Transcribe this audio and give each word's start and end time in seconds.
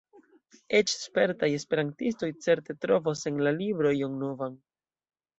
Eĉ 0.77 0.93
spertaj 0.99 1.49
esperantistoj 1.57 2.29
certe 2.45 2.75
trovos 2.85 3.21
en 3.33 3.37
la 3.49 3.53
libro 3.59 3.91
ion 3.99 4.17
novan. 4.23 4.57